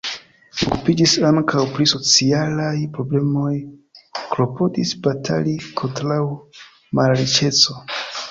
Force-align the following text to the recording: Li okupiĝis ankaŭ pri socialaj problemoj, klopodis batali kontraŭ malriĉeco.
Li 0.59 0.67
okupiĝis 0.67 1.11
ankaŭ 1.27 1.65
pri 1.73 1.85
socialaj 1.91 2.71
problemoj, 2.95 3.51
klopodis 4.31 4.95
batali 5.05 5.55
kontraŭ 5.83 6.19
malriĉeco. 7.01 7.79